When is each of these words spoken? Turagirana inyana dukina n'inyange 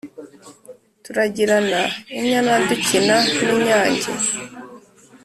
Turagirana 1.03 1.81
inyana 2.17 2.53
dukina 2.67 3.17
n'inyange 3.43 4.09